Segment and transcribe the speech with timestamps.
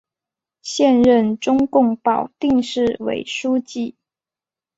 [0.63, 3.93] 现任中共保定市委书记。